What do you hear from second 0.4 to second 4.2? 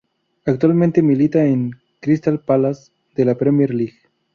Actualmente milita en el Crystal Palace de la Premier League.